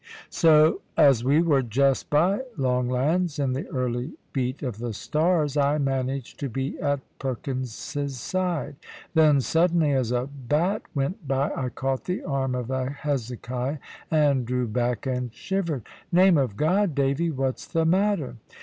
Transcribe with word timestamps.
So 0.31 0.81
as 0.97 1.23
we 1.23 1.43
were 1.43 1.61
just 1.61 2.09
by 2.09 2.39
Longlands 2.57 3.37
in 3.37 3.53
the 3.53 3.67
early 3.67 4.13
beat 4.33 4.63
of 4.63 4.79
the 4.79 4.93
stars, 4.93 5.55
I 5.57 5.77
managed 5.77 6.39
to 6.39 6.49
be 6.49 6.79
at 6.79 7.01
Perkins's 7.19 8.19
side. 8.19 8.77
Then 9.13 9.41
suddenly, 9.41 9.91
as 9.91 10.11
a 10.11 10.25
bat 10.25 10.81
went 10.95 11.27
by, 11.27 11.51
I 11.55 11.69
caught 11.69 12.05
the 12.05 12.23
arm 12.23 12.55
of 12.55 12.69
Hezekiah, 12.69 13.77
and 14.09 14.43
drew 14.47 14.67
back, 14.67 15.05
and 15.05 15.31
shivered. 15.35 15.83
"Name 16.11 16.35
of 16.35 16.57
God, 16.57 16.95
Davy! 16.95 17.29
what's 17.29 17.67
the 17.67 17.85
matter?" 17.85 18.37